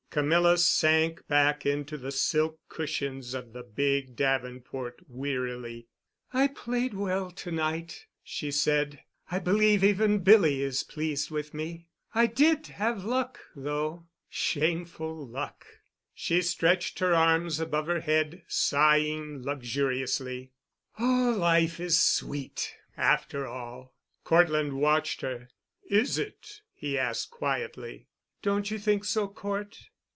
[0.11, 5.87] Camilla sank back into the silk cushions of the big davenport wearily.
[6.33, 11.87] "I played well to night," she said; "I believe even Billy is pleased with me.
[12.13, 15.65] I did have luck, though—shameful luck——"
[16.13, 20.51] She stretched her arms above her head, sighing luxuriously.
[20.99, 23.93] "Oh, life is sweet—after all."
[24.25, 25.47] Cortland watched her.
[25.89, 28.09] "Is it?" he asked quietly.
[28.41, 29.85] "Don't you think so, Cort?"